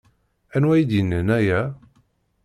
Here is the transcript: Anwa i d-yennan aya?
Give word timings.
Anwa 0.55 0.73
i 0.77 0.83
d-yennan 0.89 1.29
aya? 1.37 1.61